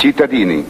[0.00, 0.64] Cittadini,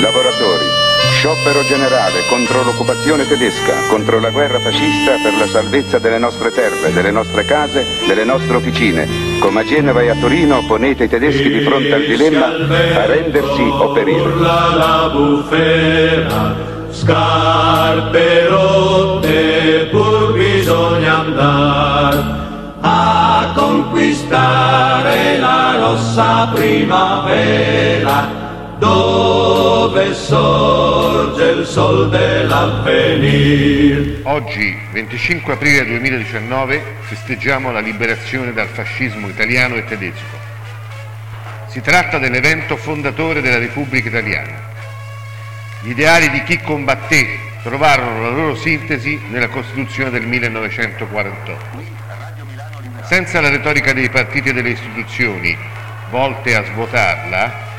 [0.00, 0.66] lavoratori,
[1.12, 6.92] sciopero generale contro l'occupazione tedesca, contro la guerra fascista per la salvezza delle nostre terre,
[6.92, 9.06] delle nostre case, delle nostre officine.
[9.38, 13.62] Come a Genova e a Torino ponete i tedeschi di fronte al dilemma a rendersi
[13.62, 14.34] o perire.
[14.40, 16.56] la bufera,
[16.90, 22.24] scarpe rotte, pur bisogna andare
[22.80, 28.43] a conquistare la rossa primavera
[28.84, 34.20] dove sorge il sol dell'avvenir.
[34.24, 40.52] Oggi, 25 aprile 2019, festeggiamo la liberazione dal fascismo italiano e tedesco.
[41.68, 44.72] Si tratta dell'evento fondatore della Repubblica Italiana.
[45.80, 51.56] Gli ideali di chi combatté trovarono la loro sintesi nella Costituzione del 1948.
[53.04, 55.56] Senza la retorica dei partiti e delle istituzioni
[56.10, 57.72] volte a svuotarla,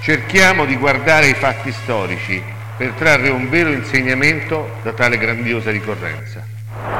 [0.00, 2.42] cerchiamo di guardare i fatti storici
[2.76, 6.42] per trarre un vero insegnamento da tale grandiosa ricorrenza.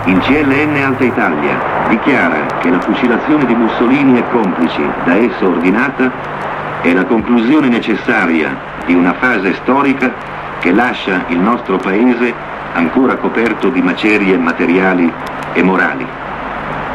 [0.06, 6.12] Il CLN Alta Italia dichiara che la fucilazione di Mussolini e complici da esso ordinata
[6.83, 10.12] è la conclusione necessaria di una fase storica
[10.61, 12.33] che lascia il nostro paese
[12.74, 15.11] ancora coperto di macerie materiali
[15.52, 16.06] e morali.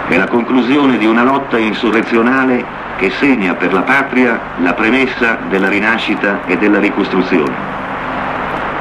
[0.08, 5.70] È la conclusione di una lotta insurrezionale che segna per la patria la premessa della
[5.70, 7.56] rinascita e della ricostruzione.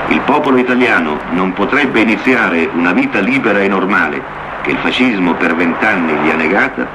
[0.09, 4.21] Il popolo italiano non potrebbe iniziare una vita libera e normale
[4.63, 6.87] che il fascismo per vent'anni gli ha negata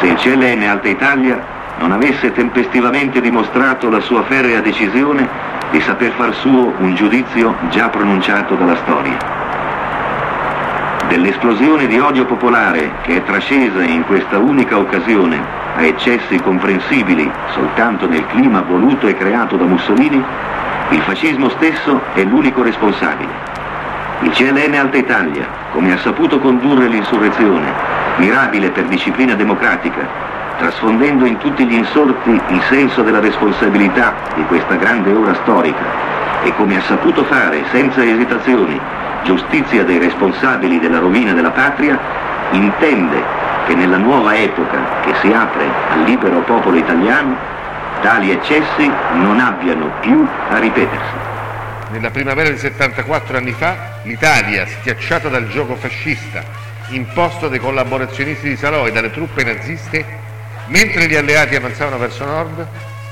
[0.00, 1.42] se il CLN Alta Italia
[1.78, 5.26] non avesse tempestivamente dimostrato la sua ferrea decisione
[5.70, 9.16] di saper far suo un giudizio già pronunciato dalla storia.
[11.08, 18.08] Dell'esplosione di odio popolare che è trascesa in questa unica occasione a eccessi comprensibili soltanto
[18.08, 20.22] nel clima voluto e creato da Mussolini,
[20.90, 23.30] il fascismo stesso è l'unico responsabile.
[24.20, 27.70] Il CLN Alta Italia, come ha saputo condurre l'insurrezione,
[28.16, 30.08] mirabile per disciplina democratica,
[30.56, 35.84] trasfondendo in tutti gli insorti il senso della responsabilità di questa grande ora storica,
[36.42, 38.80] e come ha saputo fare senza esitazioni
[39.24, 41.98] giustizia dei responsabili della rovina della patria,
[42.52, 47.36] intende che nella nuova epoca che si apre al libero popolo italiano,
[48.00, 51.14] tali eccessi non abbiano più a ripetersi.
[51.90, 56.42] Nella primavera di 74 anni fa, l'Italia, schiacciata dal gioco fascista,
[56.88, 60.04] imposto dai collaborazionisti di Salò e dalle truppe naziste,
[60.66, 62.66] mentre gli alleati avanzavano verso nord,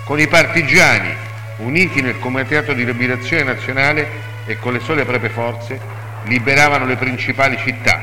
[0.05, 1.13] con i partigiani,
[1.59, 4.09] uniti nel Comitato di Liberazione Nazionale
[4.47, 5.81] e con le sole proprie forze,
[6.25, 8.01] liberavano le principali città,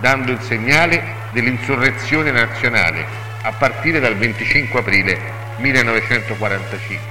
[0.00, 3.04] dando il segnale dell'insurrezione nazionale
[3.42, 5.18] a partire dal 25 aprile
[5.56, 7.06] 1945.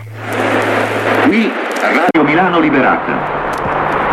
[1.26, 1.52] Qui
[1.82, 3.42] Radio Milano Liberata.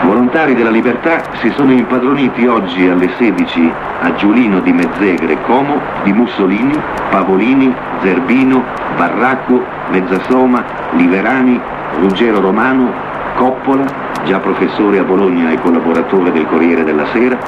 [0.03, 6.13] Volontari della libertà si sono impadroniti oggi alle 16 a Giulino di Mezzegre, Como, di
[6.13, 6.77] Mussolini,
[7.11, 7.73] Pavolini,
[8.03, 8.65] Zerbino,
[8.97, 11.61] Barracco, Mezzasoma, Liverani,
[11.99, 12.93] Ruggero Romano,
[13.37, 17.39] Coppola, già professore a Bologna e collaboratore del Corriere della Sera,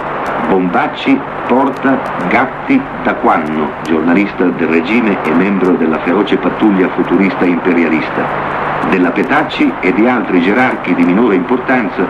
[0.49, 8.25] Bombacci, Porta, Gatti, Taquanno, giornalista del regime e membro della feroce pattuglia futurista imperialista,
[8.91, 12.06] della Petacci e di altri gerarchi di minore importanza,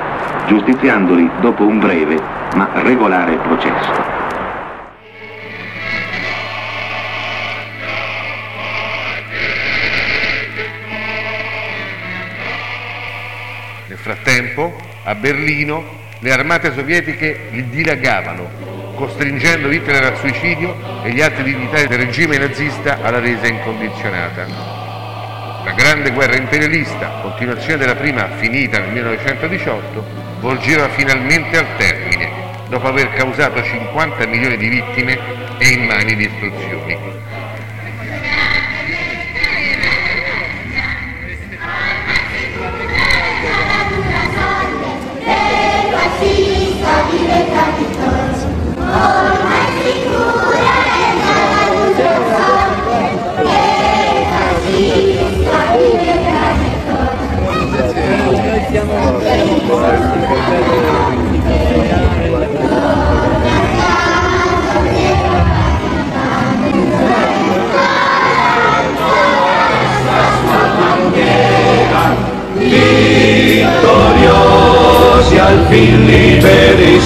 [0.47, 2.19] giustiziandoli dopo un breve
[2.55, 4.12] ma regolare processo.
[14.03, 18.51] Frattempo, a Berlino, le armate sovietiche dilagavano,
[18.97, 24.47] costringendo Hitler al suicidio e gli altri dignitari del regime nazista alla resa incondizionata.
[25.65, 30.05] La grande guerra imperialista, continuazione della prima finita nel 1918,
[30.41, 32.29] volgeva finalmente al termine,
[32.69, 35.19] dopo aver causato 50 milioni di vittime
[35.59, 37.22] e immani distruzioni.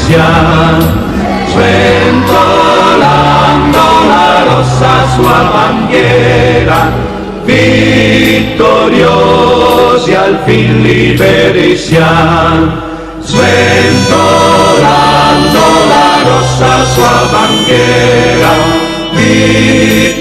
[0.06, 0.86] Siamo,
[1.48, 2.34] sventolando
[4.06, 6.92] la rossa sua bandiera,
[7.44, 8.54] vittoriosi
[10.14, 12.72] al fin liberi siamo,
[13.20, 14.14] sventolando
[15.88, 18.52] la rossa sua bandiera,
[19.12, 20.20] vittoriosi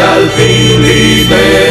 [0.00, 1.65] al fin liberi